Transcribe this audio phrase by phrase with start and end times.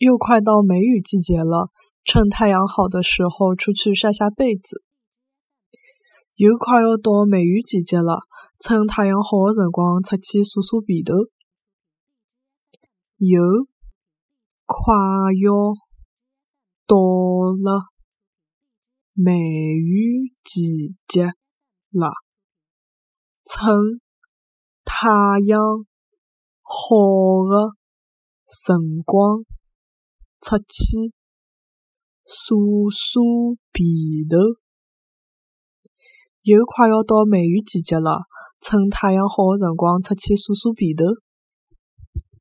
[0.00, 1.68] 又快到梅雨季节了，
[2.06, 4.82] 趁太阳好的时候出去晒下被子。
[6.36, 8.20] 又快要到梅雨季节了，
[8.58, 11.14] 趁太阳好的辰光出去晒晒被头。
[13.18, 13.38] 又
[14.64, 14.94] 快
[15.44, 15.74] 要
[16.86, 17.92] 到了
[19.12, 21.26] 梅雨季节
[21.90, 22.10] 了，
[23.44, 23.70] 趁
[24.82, 25.10] 太
[25.46, 25.60] 阳
[26.62, 26.96] 好
[27.50, 27.76] 的
[28.48, 29.44] 辰光。
[30.40, 31.12] 出去
[32.24, 32.54] 晒
[32.90, 33.20] 晒
[33.72, 33.80] 被
[34.28, 34.36] 头，
[36.42, 38.22] 又快要到梅雨季节了，
[38.60, 41.04] 趁太阳好的辰光出去晒晒被头。